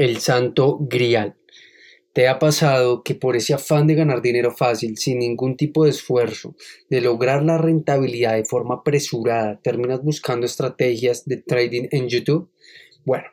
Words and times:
El 0.00 0.16
santo 0.16 0.78
grial. 0.80 1.36
¿Te 2.14 2.26
ha 2.26 2.38
pasado 2.38 3.02
que 3.02 3.14
por 3.14 3.36
ese 3.36 3.52
afán 3.52 3.86
de 3.86 3.94
ganar 3.94 4.22
dinero 4.22 4.50
fácil, 4.50 4.96
sin 4.96 5.18
ningún 5.18 5.58
tipo 5.58 5.84
de 5.84 5.90
esfuerzo, 5.90 6.56
de 6.88 7.02
lograr 7.02 7.42
la 7.42 7.58
rentabilidad 7.58 8.36
de 8.36 8.46
forma 8.46 8.76
apresurada, 8.76 9.60
terminas 9.62 10.02
buscando 10.02 10.46
estrategias 10.46 11.26
de 11.26 11.36
trading 11.36 11.88
en 11.90 12.08
YouTube? 12.08 12.48
Bueno, 13.04 13.26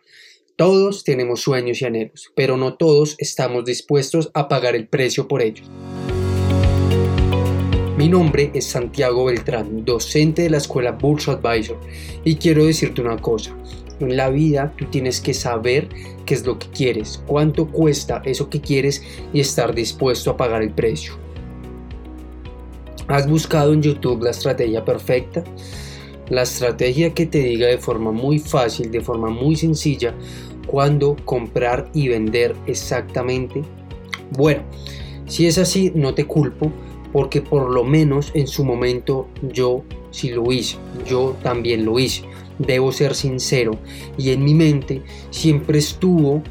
todos 0.58 1.06
tenemos 1.06 1.40
sueños 1.40 1.82
y 1.82 1.86
anhelos, 1.86 2.34
pero 2.36 2.58
no 2.58 2.76
todos 2.76 3.16
estamos 3.18 3.64
dispuestos 3.64 4.30
a 4.34 4.50
pagar 4.50 4.76
el 4.76 4.90
precio 4.90 5.30
por 5.30 5.42
ellos. 5.42 5.72
Mi 7.98 8.10
nombre 8.10 8.52
es 8.54 8.66
Santiago 8.66 9.24
Beltrán, 9.24 9.86
docente 9.86 10.42
de 10.42 10.50
la 10.50 10.58
escuela 10.58 10.92
Bursa 10.92 11.40
Advisor, 11.42 11.80
y 12.26 12.36
quiero 12.36 12.66
decirte 12.66 13.00
una 13.00 13.16
cosa. 13.16 13.56
En 14.00 14.16
la 14.16 14.30
vida 14.30 14.74
tú 14.78 14.86
tienes 14.86 15.20
que 15.20 15.34
saber 15.34 15.90
qué 16.26 16.36
es 16.36 16.46
lo 16.46 16.60
que 16.60 16.68
quieres, 16.68 17.24
cuánto 17.26 17.68
cuesta 17.68 18.22
eso 18.26 18.50
que 18.50 18.62
quieres 18.62 19.02
y 19.34 19.40
estar 19.40 19.74
dispuesto 19.74 20.32
a 20.32 20.38
pagar 20.38 20.62
el 20.62 20.72
precio. 20.72 21.14
¿Has 23.08 23.28
buscado 23.28 23.74
en 23.74 23.82
YouTube 23.82 24.22
la 24.22 24.32
estrategia 24.32 24.86
perfecta? 24.86 25.44
La 26.30 26.44
estrategia 26.44 27.14
que 27.14 27.26
te 27.26 27.40
diga 27.40 27.68
de 27.68 27.78
forma 27.78 28.12
muy 28.12 28.38
fácil, 28.38 28.92
de 28.92 29.02
forma 29.02 29.30
muy 29.30 29.56
sencilla, 29.56 30.14
cuándo 30.68 31.16
comprar 31.26 31.90
y 31.94 32.10
vender 32.10 32.54
exactamente. 32.68 33.64
Bueno, 34.32 34.62
si 35.26 35.48
es 35.48 35.58
así, 35.58 35.92
no 35.96 36.14
te 36.14 36.26
culpo, 36.26 36.72
porque 37.14 37.42
por 37.42 37.72
lo 37.72 37.84
menos 37.84 38.32
en 38.36 38.46
su 38.46 38.64
momento 38.64 39.28
yo 39.42 39.84
sí 40.12 40.30
lo 40.30 40.52
hice, 40.52 40.78
yo 41.08 41.36
también 41.42 41.86
lo 41.86 41.98
hice 41.98 42.26
debo 42.60 42.92
ser 42.92 43.16
sincero 43.16 43.78
y 44.18 44.32
en 44.32 44.44
mi 44.44 44.54
mente 44.54 45.02
siempre 45.30 45.80
estuvo 45.80 46.42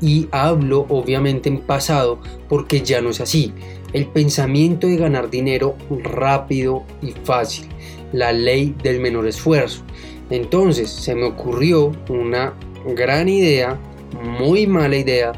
y 0.00 0.28
hablo 0.32 0.86
obviamente 0.88 1.48
en 1.48 1.60
pasado 1.60 2.20
porque 2.48 2.82
ya 2.82 3.00
no 3.00 3.10
es 3.10 3.20
así. 3.20 3.52
El 3.92 4.06
pensamiento 4.06 4.86
de 4.86 4.96
ganar 4.96 5.30
dinero 5.30 5.76
rápido 6.02 6.82
y 7.00 7.12
fácil, 7.12 7.68
la 8.12 8.32
ley 8.32 8.74
del 8.82 9.00
menor 9.00 9.26
esfuerzo. 9.26 9.82
Entonces 10.30 10.90
se 10.90 11.14
me 11.14 11.24
ocurrió 11.24 11.92
una 12.08 12.54
gran 12.94 13.28
idea, 13.28 13.78
muy 14.40 14.66
mala 14.66 14.96
idea, 14.96 15.32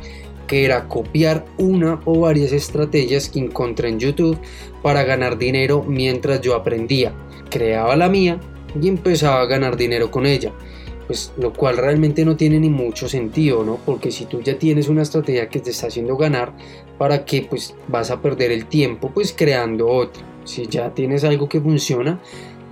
que 0.46 0.64
era 0.64 0.88
copiar 0.88 1.44
una 1.58 2.00
o 2.04 2.20
varias 2.20 2.52
estrategias 2.52 3.28
que 3.28 3.40
encontré 3.40 3.88
en 3.88 3.98
YouTube 3.98 4.38
para 4.82 5.02
ganar 5.02 5.38
dinero 5.38 5.84
mientras 5.86 6.40
yo 6.40 6.54
aprendía. 6.54 7.12
Creaba 7.50 7.96
la 7.96 8.08
mía 8.08 8.40
y 8.80 8.88
empezaba 8.88 9.40
a 9.40 9.46
ganar 9.46 9.76
dinero 9.76 10.10
con 10.10 10.26
ella. 10.26 10.52
Pues 11.06 11.32
lo 11.36 11.52
cual 11.52 11.76
realmente 11.76 12.24
no 12.24 12.36
tiene 12.36 12.58
ni 12.58 12.68
mucho 12.68 13.08
sentido, 13.08 13.64
¿no? 13.64 13.78
Porque 13.86 14.10
si 14.10 14.24
tú 14.24 14.40
ya 14.40 14.58
tienes 14.58 14.88
una 14.88 15.02
estrategia 15.02 15.48
que 15.48 15.60
te 15.60 15.70
está 15.70 15.86
haciendo 15.86 16.16
ganar, 16.16 16.52
¿para 16.98 17.24
qué 17.24 17.46
pues 17.48 17.76
vas 17.86 18.10
a 18.10 18.20
perder 18.20 18.50
el 18.50 18.66
tiempo 18.66 19.12
pues 19.14 19.32
creando 19.32 19.86
otra? 19.86 20.24
Si 20.44 20.66
ya 20.66 20.92
tienes 20.94 21.22
algo 21.22 21.48
que 21.48 21.60
funciona, 21.60 22.20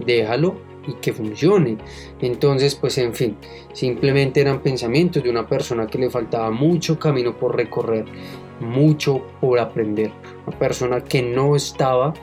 déjalo 0.04 0.56
y 0.86 0.94
que 0.94 1.12
funcione. 1.12 1.78
Entonces, 2.20 2.74
pues 2.74 2.98
en 2.98 3.14
fin, 3.14 3.36
simplemente 3.72 4.40
eran 4.40 4.62
pensamientos 4.62 5.22
de 5.22 5.30
una 5.30 5.46
persona 5.46 5.86
que 5.86 5.98
le 5.98 6.10
faltaba 6.10 6.50
mucho 6.50 6.98
camino 6.98 7.36
por 7.36 7.56
recorrer, 7.56 8.04
mucho 8.60 9.22
por 9.40 9.58
aprender. 9.58 10.12
Una 10.46 10.58
persona 10.58 11.00
que 11.02 11.22
no 11.22 11.56
estaba 11.56 12.14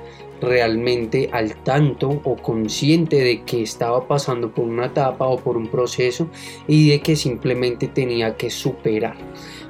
realmente 0.41 1.29
al 1.31 1.55
tanto 1.63 2.09
o 2.23 2.35
consciente 2.35 3.17
de 3.17 3.43
que 3.43 3.61
estaba 3.61 4.07
pasando 4.07 4.51
por 4.53 4.65
una 4.65 4.87
etapa 4.87 5.27
o 5.27 5.37
por 5.37 5.55
un 5.55 5.67
proceso 5.67 6.27
y 6.67 6.89
de 6.89 7.01
que 7.01 7.15
simplemente 7.15 7.87
tenía 7.87 8.35
que 8.35 8.49
superar, 8.49 9.15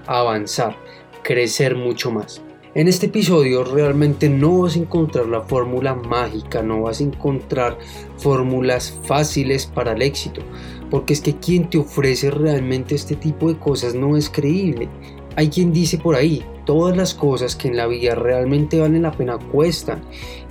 avanzar, 0.07 0.77
crecer 1.23 1.75
mucho 1.75 2.11
más. 2.11 2.41
En 2.73 2.87
este 2.87 3.07
episodio 3.07 3.65
realmente 3.65 4.29
no 4.29 4.61
vas 4.61 4.77
a 4.77 4.79
encontrar 4.79 5.27
la 5.27 5.41
fórmula 5.41 5.93
mágica, 5.93 6.61
no 6.61 6.83
vas 6.83 7.01
a 7.01 7.03
encontrar 7.03 7.77
fórmulas 8.17 8.97
fáciles 9.03 9.65
para 9.65 9.91
el 9.91 10.01
éxito, 10.01 10.41
porque 10.89 11.11
es 11.11 11.19
que 11.19 11.35
quien 11.35 11.69
te 11.69 11.79
ofrece 11.79 12.31
realmente 12.31 12.95
este 12.95 13.17
tipo 13.17 13.49
de 13.49 13.59
cosas 13.59 13.93
no 13.93 14.15
es 14.15 14.29
creíble. 14.29 14.87
Hay 15.35 15.49
quien 15.49 15.73
dice 15.73 15.97
por 15.97 16.15
ahí, 16.15 16.45
todas 16.71 16.95
las 16.95 17.13
cosas 17.13 17.57
que 17.57 17.67
en 17.67 17.75
la 17.75 17.85
vida 17.85 18.15
realmente 18.15 18.79
valen 18.79 19.01
la 19.01 19.11
pena 19.11 19.37
cuestan. 19.37 20.01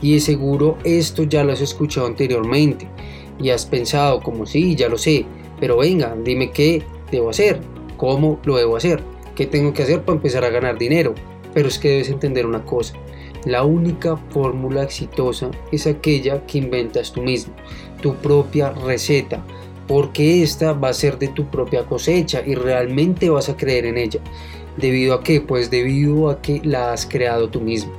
Y 0.03 0.12
de 0.12 0.20
seguro 0.20 0.76
esto 0.84 1.22
ya 1.22 1.42
lo 1.44 1.54
has 1.54 1.62
escuchado 1.62 2.06
anteriormente. 2.06 2.86
Y 3.38 3.48
has 3.48 3.64
pensado 3.64 4.20
como 4.20 4.44
sí, 4.44 4.76
ya 4.76 4.91
lo 4.91 4.98
sé. 4.98 5.25
Pero 5.58 5.78
venga, 5.78 6.14
dime 6.22 6.50
qué 6.50 6.82
debo 7.10 7.31
hacer. 7.31 7.60
¿Cómo 7.97 8.38
lo 8.44 8.58
debo 8.58 8.76
hacer? 8.76 9.03
¿Qué 9.34 9.47
tengo 9.47 9.72
que 9.72 9.84
hacer 9.84 10.03
para 10.03 10.16
empezar 10.16 10.44
a 10.44 10.50
ganar 10.50 10.76
dinero? 10.76 11.14
Pero 11.54 11.69
es 11.69 11.78
que 11.78 11.88
debes 11.88 12.10
entender 12.10 12.44
una 12.44 12.66
cosa. 12.66 12.92
La 13.47 13.62
única 13.62 14.19
fórmula 14.28 14.82
exitosa 14.82 15.50
es 15.72 15.87
aquella 15.87 16.44
que 16.44 16.58
inventas 16.58 17.12
tú 17.12 17.22
mismo. 17.22 17.54
Tu 18.02 18.14
propia 18.16 18.72
receta 18.72 19.42
porque 19.91 20.45
esta 20.45 20.73
va 20.73 20.91
a 20.91 20.95
ser 20.95 21.19
de 21.19 21.27
tu 21.27 21.47
propia 21.47 21.84
cosecha 21.84 22.45
y 22.47 22.55
realmente 22.55 23.28
vas 23.28 23.49
a 23.49 23.56
creer 23.56 23.87
en 23.87 23.99
ella. 23.99 24.21
¿Debido 24.77 25.15
a 25.15 25.23
qué? 25.25 25.41
Pues 25.41 25.69
debido 25.69 26.31
a 26.31 26.41
que 26.41 26.61
la 26.62 26.93
has 26.93 27.06
creado 27.06 27.49
tú 27.49 27.61
mismo, 27.61 27.91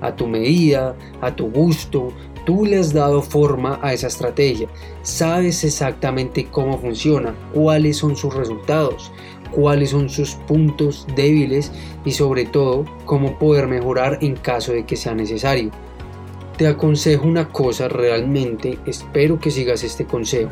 a 0.00 0.16
tu 0.16 0.26
medida, 0.26 0.96
a 1.20 1.36
tu 1.36 1.48
gusto, 1.48 2.08
tú 2.44 2.66
le 2.66 2.78
has 2.78 2.92
dado 2.92 3.22
forma 3.22 3.78
a 3.80 3.94
esa 3.94 4.08
estrategia, 4.08 4.66
sabes 5.02 5.62
exactamente 5.62 6.48
cómo 6.50 6.80
funciona, 6.80 7.36
cuáles 7.54 7.98
son 7.98 8.16
sus 8.16 8.34
resultados, 8.34 9.12
cuáles 9.52 9.90
son 9.90 10.08
sus 10.08 10.34
puntos 10.48 11.06
débiles 11.14 11.70
y 12.04 12.10
sobre 12.10 12.44
todo 12.46 12.86
cómo 13.04 13.38
poder 13.38 13.68
mejorar 13.68 14.18
en 14.20 14.34
caso 14.34 14.72
de 14.72 14.84
que 14.84 14.96
sea 14.96 15.14
necesario. 15.14 15.70
Te 16.58 16.66
aconsejo 16.66 17.24
una 17.24 17.50
cosa 17.50 17.86
realmente, 17.86 18.80
espero 18.84 19.38
que 19.38 19.52
sigas 19.52 19.84
este 19.84 20.06
consejo. 20.06 20.50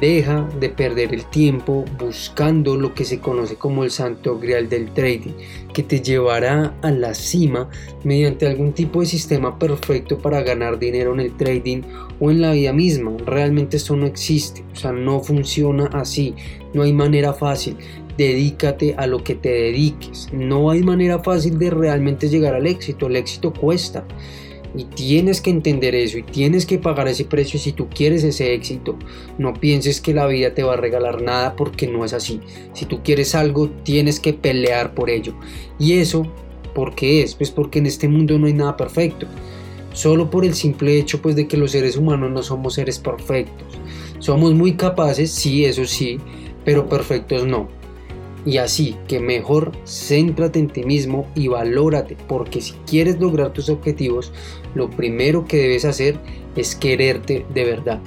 Deja 0.00 0.48
de 0.58 0.70
perder 0.70 1.14
el 1.14 1.24
tiempo 1.26 1.84
buscando 1.98 2.76
lo 2.76 2.94
que 2.94 3.04
se 3.04 3.20
conoce 3.20 3.56
como 3.56 3.84
el 3.84 3.90
santo 3.90 4.38
grial 4.38 4.68
del 4.68 4.92
trading, 4.92 5.32
que 5.72 5.82
te 5.82 6.00
llevará 6.00 6.74
a 6.82 6.90
la 6.90 7.14
cima 7.14 7.68
mediante 8.02 8.46
algún 8.46 8.72
tipo 8.72 9.00
de 9.00 9.06
sistema 9.06 9.58
perfecto 9.58 10.18
para 10.18 10.42
ganar 10.42 10.78
dinero 10.78 11.14
en 11.14 11.20
el 11.20 11.36
trading 11.36 11.82
o 12.20 12.30
en 12.30 12.40
la 12.40 12.52
vida 12.52 12.72
misma. 12.72 13.12
Realmente 13.24 13.76
esto 13.76 13.94
no 13.96 14.06
existe, 14.06 14.64
o 14.72 14.76
sea, 14.76 14.92
no 14.92 15.20
funciona 15.20 15.86
así, 15.92 16.34
no 16.72 16.82
hay 16.82 16.92
manera 16.92 17.32
fácil. 17.32 17.76
Dedícate 18.16 18.94
a 18.96 19.08
lo 19.08 19.24
que 19.24 19.34
te 19.34 19.48
dediques. 19.48 20.28
No 20.32 20.70
hay 20.70 20.82
manera 20.82 21.18
fácil 21.18 21.58
de 21.58 21.70
realmente 21.70 22.28
llegar 22.28 22.54
al 22.54 22.66
éxito. 22.66 23.08
El 23.08 23.16
éxito 23.16 23.52
cuesta. 23.52 24.04
Y 24.76 24.84
tienes 24.84 25.40
que 25.40 25.50
entender 25.50 25.94
eso 25.94 26.18
y 26.18 26.24
tienes 26.24 26.66
que 26.66 26.78
pagar 26.78 27.06
ese 27.06 27.24
precio 27.24 27.60
si 27.60 27.72
tú 27.72 27.88
quieres 27.88 28.24
ese 28.24 28.54
éxito. 28.54 28.98
No 29.38 29.54
pienses 29.54 30.00
que 30.00 30.14
la 30.14 30.26
vida 30.26 30.52
te 30.52 30.64
va 30.64 30.72
a 30.72 30.76
regalar 30.76 31.22
nada 31.22 31.54
porque 31.54 31.86
no 31.86 32.04
es 32.04 32.12
así. 32.12 32.40
Si 32.72 32.84
tú 32.84 33.00
quieres 33.02 33.34
algo, 33.34 33.70
tienes 33.70 34.18
que 34.18 34.32
pelear 34.32 34.94
por 34.94 35.10
ello. 35.10 35.34
Y 35.78 35.94
eso, 35.94 36.26
¿por 36.74 36.94
qué 36.94 37.22
es? 37.22 37.36
Pues 37.36 37.52
porque 37.52 37.78
en 37.78 37.86
este 37.86 38.08
mundo 38.08 38.38
no 38.38 38.46
hay 38.46 38.52
nada 38.52 38.76
perfecto. 38.76 39.26
Solo 39.92 40.28
por 40.28 40.44
el 40.44 40.54
simple 40.54 40.98
hecho 40.98 41.22
pues 41.22 41.36
de 41.36 41.46
que 41.46 41.56
los 41.56 41.70
seres 41.70 41.96
humanos 41.96 42.32
no 42.32 42.42
somos 42.42 42.74
seres 42.74 42.98
perfectos. 42.98 43.78
Somos 44.18 44.54
muy 44.54 44.74
capaces, 44.74 45.30
sí, 45.30 45.64
eso 45.64 45.84
sí, 45.84 46.18
pero 46.64 46.88
perfectos 46.88 47.46
no. 47.46 47.68
Y 48.46 48.58
así 48.58 48.96
que 49.08 49.20
mejor 49.20 49.72
céntrate 49.86 50.58
en 50.58 50.68
ti 50.68 50.84
mismo 50.84 51.26
y 51.34 51.48
valórate, 51.48 52.16
porque 52.28 52.60
si 52.60 52.72
quieres 52.86 53.18
lograr 53.18 53.52
tus 53.52 53.68
objetivos, 53.70 54.32
lo 54.74 54.90
primero 54.90 55.46
que 55.46 55.56
debes 55.56 55.84
hacer 55.84 56.18
es 56.56 56.74
quererte 56.74 57.46
de 57.54 57.64
verdad. 57.64 58.00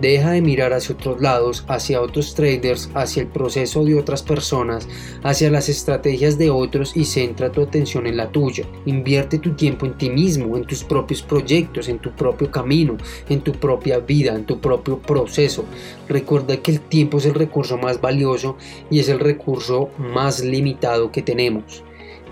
Deja 0.00 0.30
de 0.30 0.42
mirar 0.42 0.72
hacia 0.72 0.94
otros 0.94 1.20
lados, 1.20 1.64
hacia 1.66 2.00
otros 2.00 2.34
traders, 2.34 2.88
hacia 2.94 3.22
el 3.22 3.28
proceso 3.28 3.84
de 3.84 3.98
otras 3.98 4.22
personas, 4.22 4.88
hacia 5.24 5.50
las 5.50 5.68
estrategias 5.68 6.38
de 6.38 6.50
otros 6.50 6.96
y 6.96 7.04
centra 7.04 7.50
tu 7.50 7.62
atención 7.62 8.06
en 8.06 8.16
la 8.16 8.30
tuya. 8.30 8.64
Invierte 8.86 9.38
tu 9.38 9.54
tiempo 9.54 9.86
en 9.86 9.98
ti 9.98 10.08
mismo, 10.08 10.56
en 10.56 10.64
tus 10.64 10.84
propios 10.84 11.22
proyectos, 11.22 11.88
en 11.88 11.98
tu 11.98 12.12
propio 12.12 12.48
camino, 12.48 12.96
en 13.28 13.40
tu 13.40 13.52
propia 13.52 13.98
vida, 13.98 14.36
en 14.36 14.44
tu 14.44 14.60
propio 14.60 14.98
proceso. 14.98 15.64
Recuerda 16.08 16.56
que 16.58 16.70
el 16.70 16.80
tiempo 16.80 17.18
es 17.18 17.26
el 17.26 17.34
recurso 17.34 17.76
más 17.76 18.00
valioso 18.00 18.56
y 18.90 19.00
es 19.00 19.08
el 19.08 19.18
recurso 19.18 19.90
más 19.98 20.44
limitado 20.44 21.10
que 21.10 21.22
tenemos. 21.22 21.82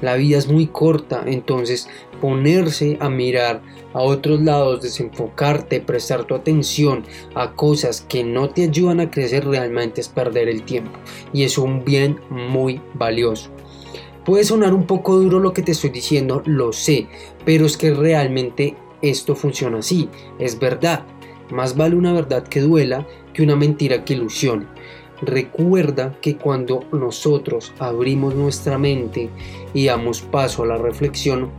La 0.02 0.16
vida 0.16 0.38
es 0.38 0.48
muy 0.48 0.66
corta, 0.66 1.22
entonces 1.26 1.88
ponerse 2.20 2.96
a 3.00 3.08
mirar 3.08 3.62
a 3.92 4.00
otros 4.00 4.42
lados, 4.42 4.82
desenfocarte, 4.82 5.80
prestar 5.80 6.24
tu 6.24 6.34
atención 6.34 7.04
a 7.34 7.52
cosas 7.52 8.02
que 8.08 8.24
no 8.24 8.50
te 8.50 8.64
ayudan 8.64 9.00
a 9.00 9.10
crecer 9.10 9.46
realmente 9.46 10.00
es 10.00 10.08
perder 10.08 10.48
el 10.48 10.62
tiempo 10.62 10.98
y 11.32 11.44
es 11.44 11.56
un 11.58 11.84
bien 11.84 12.20
muy 12.30 12.80
valioso. 12.94 13.50
Puede 14.24 14.44
sonar 14.44 14.74
un 14.74 14.86
poco 14.86 15.16
duro 15.18 15.38
lo 15.38 15.52
que 15.52 15.62
te 15.62 15.72
estoy 15.72 15.90
diciendo, 15.90 16.42
lo 16.46 16.72
sé, 16.72 17.06
pero 17.44 17.64
es 17.64 17.76
que 17.76 17.94
realmente 17.94 18.74
esto 19.00 19.36
funciona 19.36 19.78
así, 19.78 20.08
es 20.38 20.58
verdad. 20.58 21.06
Más 21.50 21.76
vale 21.76 21.94
una 21.94 22.12
verdad 22.12 22.42
que 22.42 22.60
duela 22.60 23.06
que 23.32 23.42
una 23.42 23.54
mentira 23.54 24.04
que 24.04 24.14
ilusione. 24.14 24.66
Recuerda 25.22 26.14
que 26.20 26.36
cuando 26.36 26.84
nosotros 26.92 27.72
abrimos 27.78 28.34
nuestra 28.34 28.78
mente 28.78 29.30
y 29.72 29.86
damos 29.86 30.20
paso 30.20 30.62
a 30.62 30.66
la 30.66 30.76
reflexión, 30.76 31.50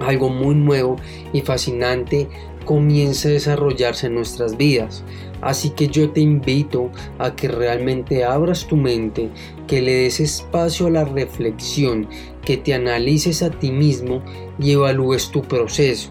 algo 0.00 0.28
muy 0.28 0.54
nuevo 0.54 0.96
y 1.32 1.40
fascinante 1.40 2.28
comienza 2.64 3.28
a 3.28 3.32
desarrollarse 3.32 4.06
en 4.06 4.14
nuestras 4.14 4.56
vidas. 4.56 5.04
Así 5.40 5.70
que 5.70 5.88
yo 5.88 6.10
te 6.10 6.20
invito 6.20 6.90
a 7.18 7.34
que 7.34 7.48
realmente 7.48 8.24
abras 8.24 8.66
tu 8.66 8.76
mente, 8.76 9.30
que 9.66 9.82
le 9.82 9.92
des 9.92 10.20
espacio 10.20 10.86
a 10.86 10.90
la 10.90 11.04
reflexión, 11.04 12.08
que 12.44 12.56
te 12.56 12.74
analices 12.74 13.42
a 13.42 13.50
ti 13.50 13.72
mismo 13.72 14.22
y 14.58 14.72
evalúes 14.72 15.30
tu 15.30 15.42
proceso, 15.42 16.10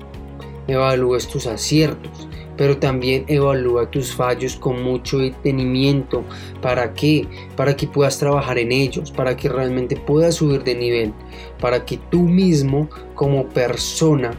evalúes 0.67 1.27
tus 1.27 1.47
aciertos, 1.47 2.27
pero 2.61 2.77
también 2.77 3.25
evalúa 3.27 3.89
tus 3.89 4.13
fallos 4.13 4.55
con 4.55 4.83
mucho 4.83 5.17
detenimiento. 5.17 6.23
¿Para 6.61 6.93
qué? 6.93 7.27
Para 7.55 7.75
que 7.75 7.87
puedas 7.87 8.19
trabajar 8.19 8.59
en 8.59 8.71
ellos, 8.71 9.09
para 9.09 9.35
que 9.35 9.49
realmente 9.49 9.95
puedas 9.95 10.35
subir 10.35 10.63
de 10.63 10.75
nivel, 10.75 11.11
para 11.59 11.83
que 11.83 11.97
tú 11.97 12.19
mismo 12.19 12.87
como 13.15 13.47
persona 13.47 14.35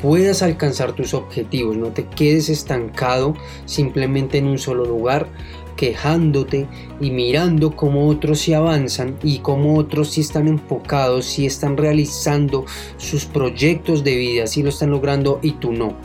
puedas 0.00 0.40
alcanzar 0.40 0.92
tus 0.92 1.12
objetivos, 1.12 1.76
no 1.76 1.88
te 1.88 2.06
quedes 2.06 2.48
estancado 2.48 3.34
simplemente 3.66 4.38
en 4.38 4.46
un 4.46 4.56
solo 4.56 4.86
lugar, 4.86 5.28
quejándote 5.76 6.66
y 7.02 7.10
mirando 7.10 7.76
cómo 7.76 8.08
otros 8.08 8.38
sí 8.38 8.54
avanzan 8.54 9.18
y 9.22 9.40
cómo 9.40 9.76
otros 9.76 10.12
sí 10.12 10.22
están 10.22 10.48
enfocados, 10.48 11.26
sí 11.26 11.44
están 11.44 11.76
realizando 11.76 12.64
sus 12.96 13.26
proyectos 13.26 14.04
de 14.04 14.16
vida, 14.16 14.46
sí 14.46 14.62
lo 14.62 14.70
están 14.70 14.90
logrando 14.90 15.38
y 15.42 15.52
tú 15.52 15.74
no. 15.74 15.96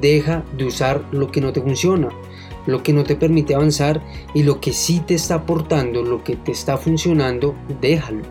Deja 0.00 0.44
de 0.56 0.64
usar 0.64 1.04
lo 1.12 1.30
que 1.30 1.40
no 1.40 1.52
te 1.52 1.60
funciona, 1.60 2.08
lo 2.66 2.82
que 2.82 2.92
no 2.92 3.04
te 3.04 3.16
permite 3.16 3.54
avanzar 3.54 4.02
y 4.34 4.42
lo 4.42 4.60
que 4.60 4.72
sí 4.72 5.00
te 5.06 5.14
está 5.14 5.36
aportando, 5.36 6.02
lo 6.02 6.22
que 6.22 6.36
te 6.36 6.52
está 6.52 6.76
funcionando, 6.76 7.54
déjalo. 7.80 8.22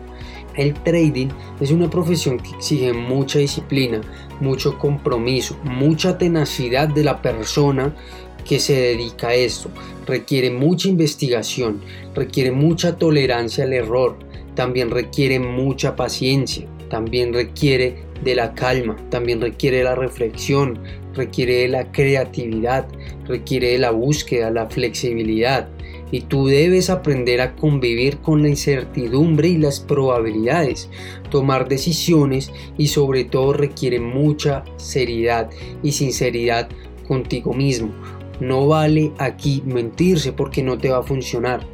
El 0.54 0.72
trading 0.72 1.28
es 1.60 1.70
una 1.70 1.90
profesión 1.90 2.38
que 2.38 2.50
exige 2.50 2.92
mucha 2.92 3.38
disciplina, 3.38 4.00
mucho 4.40 4.78
compromiso, 4.78 5.56
mucha 5.64 6.16
tenacidad 6.16 6.88
de 6.88 7.04
la 7.04 7.20
persona 7.20 7.94
que 8.46 8.58
se 8.58 8.74
dedica 8.74 9.28
a 9.28 9.34
esto. 9.34 9.70
Requiere 10.06 10.50
mucha 10.50 10.88
investigación, 10.88 11.80
requiere 12.14 12.52
mucha 12.52 12.96
tolerancia 12.96 13.64
al 13.64 13.74
error, 13.74 14.16
también 14.54 14.90
requiere 14.90 15.38
mucha 15.38 15.94
paciencia, 15.94 16.66
también 16.88 17.34
requiere 17.34 18.05
de 18.22 18.34
la 18.34 18.54
calma, 18.54 18.96
también 19.10 19.40
requiere 19.40 19.82
la 19.84 19.94
reflexión, 19.94 20.78
requiere 21.14 21.66
la 21.68 21.90
creatividad, 21.90 22.86
requiere 23.26 23.78
la 23.78 23.90
búsqueda, 23.90 24.50
la 24.50 24.66
flexibilidad. 24.66 25.68
Y 26.12 26.20
tú 26.20 26.46
debes 26.46 26.88
aprender 26.88 27.40
a 27.40 27.56
convivir 27.56 28.18
con 28.18 28.42
la 28.42 28.48
incertidumbre 28.48 29.48
y 29.48 29.58
las 29.58 29.80
probabilidades, 29.80 30.88
tomar 31.30 31.68
decisiones 31.68 32.52
y 32.78 32.86
sobre 32.88 33.24
todo 33.24 33.52
requiere 33.52 33.98
mucha 33.98 34.64
seriedad 34.76 35.50
y 35.82 35.92
sinceridad 35.92 36.68
contigo 37.08 37.52
mismo. 37.52 37.90
No 38.38 38.68
vale 38.68 39.12
aquí 39.18 39.62
mentirse 39.66 40.32
porque 40.32 40.62
no 40.62 40.78
te 40.78 40.90
va 40.90 40.98
a 40.98 41.02
funcionar. 41.02 41.66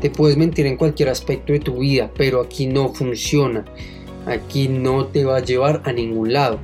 Te 0.00 0.10
puedes 0.10 0.36
mentir 0.36 0.66
en 0.66 0.76
cualquier 0.76 1.08
aspecto 1.08 1.52
de 1.52 1.60
tu 1.60 1.78
vida, 1.78 2.10
pero 2.16 2.40
aquí 2.40 2.66
no 2.66 2.92
funciona. 2.92 3.64
Aquí 4.28 4.68
no 4.68 5.06
te 5.06 5.24
va 5.24 5.38
a 5.38 5.42
llevar 5.42 5.82
a 5.84 5.92
ningún 5.92 6.32
lado. 6.32 6.58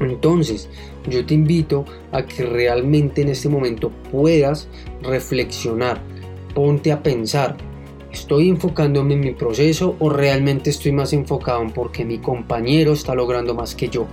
Entonces, 0.00 0.68
yo 1.08 1.26
te 1.26 1.34
invito 1.34 1.84
a 2.12 2.24
que 2.24 2.44
realmente 2.44 3.22
en 3.22 3.28
este 3.28 3.48
momento 3.48 3.90
puedas 4.10 4.68
reflexionar, 5.02 6.00
ponte 6.54 6.92
a 6.92 7.02
pensar, 7.02 7.56
¿estoy 8.12 8.48
enfocándome 8.48 9.14
en 9.14 9.20
mi 9.20 9.32
proceso 9.32 9.96
o 9.98 10.10
realmente 10.10 10.70
estoy 10.70 10.92
más 10.92 11.12
enfocado 11.12 11.62
en 11.62 11.70
porque 11.70 12.04
mi 12.04 12.18
compañero 12.18 12.92
está 12.92 13.14
logrando 13.14 13.54
más 13.54 13.74
que 13.74 13.88
yo? 13.88 14.06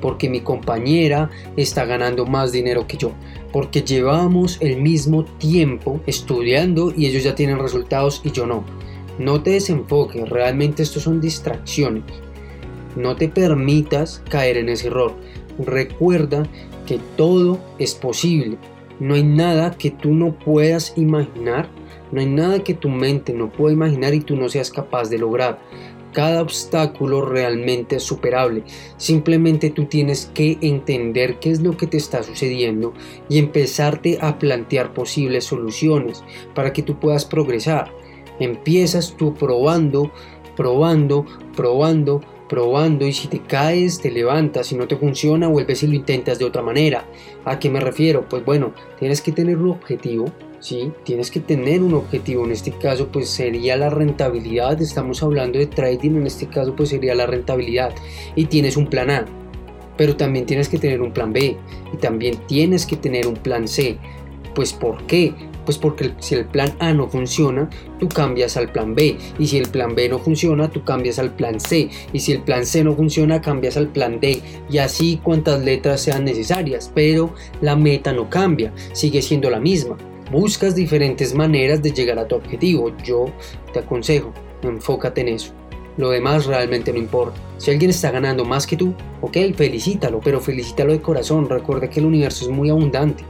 Porque 0.00 0.28
mi 0.28 0.40
compañera 0.40 1.30
está 1.56 1.84
ganando 1.84 2.26
más 2.26 2.50
dinero 2.50 2.86
que 2.88 2.96
yo. 2.96 3.12
Porque 3.52 3.82
llevamos 3.82 4.58
el 4.60 4.80
mismo 4.80 5.24
tiempo 5.24 6.00
estudiando 6.06 6.92
y 6.96 7.06
ellos 7.06 7.22
ya 7.22 7.36
tienen 7.36 7.60
resultados 7.60 8.20
y 8.24 8.32
yo 8.32 8.46
no. 8.46 8.64
No 9.18 9.42
te 9.42 9.50
desenfoques, 9.50 10.28
realmente 10.28 10.82
estos 10.82 11.02
son 11.02 11.20
distracciones. 11.20 12.04
No 12.96 13.16
te 13.16 13.28
permitas 13.28 14.22
caer 14.28 14.56
en 14.56 14.68
ese 14.68 14.88
error. 14.88 15.14
Recuerda 15.58 16.44
que 16.86 16.98
todo 17.16 17.58
es 17.78 17.94
posible. 17.94 18.56
No 19.00 19.14
hay 19.14 19.22
nada 19.22 19.72
que 19.72 19.90
tú 19.90 20.14
no 20.14 20.38
puedas 20.38 20.92
imaginar. 20.96 21.68
No 22.10 22.20
hay 22.20 22.26
nada 22.26 22.62
que 22.62 22.74
tu 22.74 22.88
mente 22.88 23.32
no 23.32 23.50
pueda 23.50 23.72
imaginar 23.72 24.14
y 24.14 24.20
tú 24.20 24.36
no 24.36 24.48
seas 24.48 24.70
capaz 24.70 25.08
de 25.08 25.18
lograr. 25.18 25.58
Cada 26.12 26.42
obstáculo 26.42 27.24
realmente 27.24 27.96
es 27.96 28.02
superable. 28.02 28.64
Simplemente 28.98 29.70
tú 29.70 29.86
tienes 29.86 30.30
que 30.34 30.58
entender 30.60 31.38
qué 31.38 31.50
es 31.50 31.62
lo 31.62 31.76
que 31.76 31.86
te 31.86 31.96
está 31.96 32.22
sucediendo 32.22 32.92
y 33.30 33.38
empezarte 33.38 34.18
a 34.20 34.38
plantear 34.38 34.92
posibles 34.92 35.44
soluciones 35.44 36.22
para 36.54 36.74
que 36.74 36.82
tú 36.82 37.00
puedas 37.00 37.24
progresar. 37.24 37.90
Empiezas 38.38 39.14
tú 39.16 39.34
probando, 39.34 40.10
probando, 40.56 41.26
probando, 41.56 42.20
probando 42.48 43.06
y 43.06 43.12
si 43.12 43.28
te 43.28 43.40
caes, 43.40 44.00
te 44.00 44.10
levantas, 44.10 44.66
si 44.66 44.76
no 44.76 44.86
te 44.86 44.96
funciona, 44.96 45.48
vuelves 45.48 45.82
y 45.82 45.86
lo 45.86 45.94
intentas 45.94 46.38
de 46.38 46.44
otra 46.44 46.60
manera. 46.60 47.06
¿A 47.44 47.58
qué 47.58 47.70
me 47.70 47.80
refiero? 47.80 48.28
Pues 48.28 48.44
bueno, 48.44 48.72
tienes 48.98 49.22
que 49.22 49.32
tener 49.32 49.56
un 49.56 49.70
objetivo, 49.70 50.26
¿sí? 50.60 50.92
Tienes 51.04 51.30
que 51.30 51.40
tener 51.40 51.82
un 51.82 51.94
objetivo, 51.94 52.44
en 52.44 52.52
este 52.52 52.72
caso 52.72 53.08
pues 53.08 53.30
sería 53.30 53.76
la 53.76 53.88
rentabilidad, 53.88 54.82
estamos 54.82 55.22
hablando 55.22 55.58
de 55.58 55.66
trading, 55.66 56.10
en 56.10 56.26
este 56.26 56.46
caso 56.46 56.76
pues 56.76 56.90
sería 56.90 57.14
la 57.14 57.26
rentabilidad 57.26 57.94
y 58.36 58.44
tienes 58.44 58.76
un 58.76 58.86
plan 58.86 59.10
A, 59.10 59.24
pero 59.96 60.16
también 60.16 60.44
tienes 60.44 60.68
que 60.68 60.78
tener 60.78 61.00
un 61.00 61.12
plan 61.12 61.32
B 61.32 61.56
y 61.92 61.96
también 61.96 62.36
tienes 62.46 62.84
que 62.84 62.96
tener 62.96 63.26
un 63.26 63.34
plan 63.36 63.66
C. 63.66 63.96
Pues 64.54 64.74
¿por 64.74 65.02
qué? 65.06 65.32
Pues 65.64 65.78
porque 65.78 66.12
si 66.18 66.34
el 66.34 66.44
plan 66.46 66.72
A 66.80 66.92
no 66.92 67.08
funciona, 67.08 67.70
tú 67.98 68.08
cambias 68.08 68.56
al 68.56 68.70
plan 68.70 68.94
B. 68.94 69.16
Y 69.38 69.46
si 69.46 69.58
el 69.58 69.68
plan 69.68 69.94
B 69.94 70.08
no 70.08 70.18
funciona, 70.18 70.68
tú 70.68 70.82
cambias 70.84 71.18
al 71.18 71.34
plan 71.34 71.60
C. 71.60 71.88
Y 72.12 72.20
si 72.20 72.32
el 72.32 72.42
plan 72.42 72.66
C 72.66 72.82
no 72.82 72.94
funciona, 72.94 73.40
cambias 73.40 73.76
al 73.76 73.88
plan 73.88 74.18
D. 74.20 74.40
Y 74.68 74.78
así 74.78 75.20
cuantas 75.22 75.62
letras 75.62 76.00
sean 76.00 76.24
necesarias. 76.24 76.90
Pero 76.94 77.34
la 77.60 77.76
meta 77.76 78.12
no 78.12 78.28
cambia, 78.28 78.72
sigue 78.92 79.22
siendo 79.22 79.50
la 79.50 79.60
misma. 79.60 79.96
Buscas 80.30 80.74
diferentes 80.74 81.34
maneras 81.34 81.82
de 81.82 81.92
llegar 81.92 82.18
a 82.18 82.26
tu 82.26 82.34
objetivo. 82.34 82.90
Yo 83.04 83.26
te 83.72 83.80
aconsejo, 83.80 84.32
enfócate 84.62 85.20
en 85.20 85.28
eso. 85.28 85.52
Lo 85.98 86.08
demás 86.08 86.46
realmente 86.46 86.90
no 86.92 86.98
importa. 86.98 87.38
Si 87.58 87.70
alguien 87.70 87.90
está 87.90 88.10
ganando 88.10 88.44
más 88.44 88.66
que 88.66 88.78
tú, 88.78 88.94
ok, 89.20 89.36
felicítalo, 89.54 90.20
pero 90.20 90.40
felicítalo 90.40 90.92
de 90.92 91.02
corazón. 91.02 91.48
Recuerda 91.48 91.90
que 91.90 92.00
el 92.00 92.06
universo 92.06 92.46
es 92.46 92.50
muy 92.50 92.70
abundante 92.70 93.24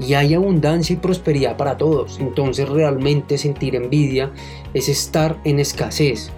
y 0.00 0.14
hay 0.14 0.34
abundancia 0.34 0.94
y 0.94 0.96
prosperidad 0.96 1.56
para 1.56 1.76
todos. 1.76 2.18
Entonces 2.20 2.68
realmente 2.68 3.38
sentir 3.38 3.74
envidia 3.74 4.30
es 4.74 4.88
estar 4.88 5.38
en 5.44 5.60
escasez, 5.60 6.30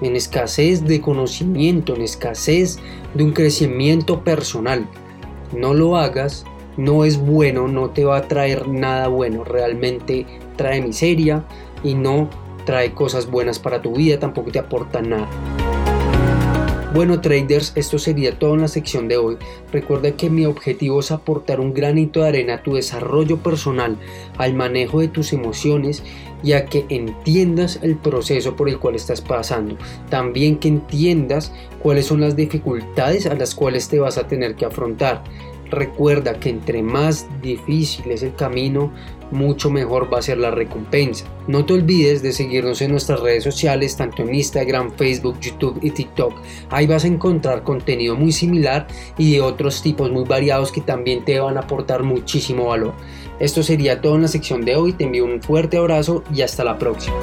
en 0.00 0.16
escasez 0.16 0.84
de 0.84 1.00
conocimiento, 1.00 1.94
en 1.94 2.02
escasez 2.02 2.78
de 3.14 3.24
un 3.24 3.32
crecimiento 3.32 4.24
personal. 4.24 4.86
No 5.56 5.74
lo 5.74 5.96
hagas, 5.96 6.44
no 6.76 7.04
es 7.04 7.18
bueno, 7.18 7.68
no 7.68 7.90
te 7.90 8.04
va 8.04 8.18
a 8.18 8.28
traer 8.28 8.68
nada 8.68 9.08
bueno, 9.08 9.44
realmente 9.44 10.26
trae 10.56 10.80
miseria 10.80 11.44
y 11.82 11.94
no 11.94 12.30
trae 12.64 12.92
cosas 12.92 13.30
buenas 13.30 13.58
para 13.58 13.82
tu 13.82 13.94
vida, 13.94 14.18
tampoco 14.18 14.50
te 14.50 14.58
aporta 14.58 15.00
nada. 15.00 15.28
Bueno 16.92 17.20
traders, 17.20 17.72
esto 17.76 18.00
sería 18.00 18.36
todo 18.36 18.54
en 18.54 18.62
la 18.62 18.68
sección 18.68 19.06
de 19.06 19.16
hoy. 19.16 19.36
Recuerda 19.70 20.10
que 20.10 20.28
mi 20.28 20.44
objetivo 20.44 20.98
es 20.98 21.12
aportar 21.12 21.60
un 21.60 21.72
granito 21.72 22.20
de 22.20 22.28
arena 22.28 22.54
a 22.54 22.62
tu 22.64 22.74
desarrollo 22.74 23.36
personal, 23.36 23.96
al 24.38 24.54
manejo 24.54 24.98
de 24.98 25.06
tus 25.06 25.32
emociones 25.32 26.02
y 26.42 26.52
a 26.54 26.64
que 26.64 26.86
entiendas 26.88 27.78
el 27.82 27.96
proceso 27.96 28.56
por 28.56 28.68
el 28.68 28.80
cual 28.80 28.96
estás 28.96 29.20
pasando. 29.20 29.76
También 30.08 30.58
que 30.58 30.66
entiendas 30.66 31.52
cuáles 31.80 32.06
son 32.06 32.22
las 32.22 32.34
dificultades 32.34 33.24
a 33.26 33.36
las 33.36 33.54
cuales 33.54 33.88
te 33.88 34.00
vas 34.00 34.18
a 34.18 34.26
tener 34.26 34.56
que 34.56 34.64
afrontar. 34.64 35.22
Recuerda 35.70 36.34
que 36.34 36.50
entre 36.50 36.82
más 36.82 37.26
difícil 37.42 38.10
es 38.10 38.22
el 38.22 38.34
camino, 38.34 38.92
mucho 39.30 39.70
mejor 39.70 40.12
va 40.12 40.18
a 40.18 40.22
ser 40.22 40.38
la 40.38 40.50
recompensa. 40.50 41.24
No 41.46 41.64
te 41.64 41.74
olvides 41.74 42.22
de 42.22 42.32
seguirnos 42.32 42.82
en 42.82 42.90
nuestras 42.90 43.20
redes 43.20 43.44
sociales, 43.44 43.96
tanto 43.96 44.22
en 44.22 44.34
Instagram, 44.34 44.92
Facebook, 44.96 45.38
YouTube 45.40 45.78
y 45.82 45.90
TikTok. 45.90 46.34
Ahí 46.70 46.86
vas 46.86 47.04
a 47.04 47.08
encontrar 47.08 47.62
contenido 47.62 48.16
muy 48.16 48.32
similar 48.32 48.86
y 49.16 49.32
de 49.32 49.40
otros 49.40 49.82
tipos 49.82 50.10
muy 50.10 50.24
variados 50.24 50.72
que 50.72 50.80
también 50.80 51.24
te 51.24 51.38
van 51.38 51.56
a 51.56 51.60
aportar 51.60 52.02
muchísimo 52.02 52.66
valor. 52.66 52.94
Esto 53.38 53.62
sería 53.62 54.00
todo 54.00 54.16
en 54.16 54.22
la 54.22 54.28
sección 54.28 54.64
de 54.64 54.76
hoy. 54.76 54.92
Te 54.92 55.04
envío 55.04 55.24
un 55.24 55.40
fuerte 55.40 55.78
abrazo 55.78 56.24
y 56.34 56.42
hasta 56.42 56.64
la 56.64 56.78
próxima. 56.78 57.16